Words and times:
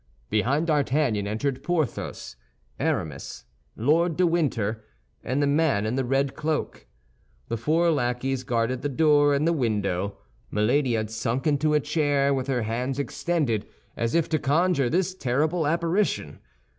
Behind 0.31 0.65
D'Artagnan 0.65 1.27
entered 1.27 1.61
Porthos, 1.61 2.35
Aramis, 2.79 3.45
Lord 3.75 4.17
de 4.17 4.25
Winter, 4.25 4.83
and 5.23 5.43
the 5.43 5.45
man 5.45 5.85
in 5.85 5.95
the 5.95 6.03
red 6.03 6.33
cloak. 6.35 6.87
The 7.49 7.57
four 7.57 7.91
lackeys 7.91 8.41
guarded 8.43 8.81
the 8.81 8.89
door 8.89 9.35
and 9.35 9.47
the 9.47 9.53
window. 9.53 10.17
Milady 10.49 10.93
had 10.93 11.11
sunk 11.11 11.45
into 11.45 11.75
a 11.75 11.79
chair, 11.79 12.33
with 12.33 12.47
her 12.47 12.63
hands 12.63 12.97
extended, 12.97 13.67
as 13.95 14.15
if 14.15 14.27
to 14.29 14.39
conjure 14.39 14.89
this 14.89 15.13
terrible 15.13 15.67
apparition. 15.67 16.39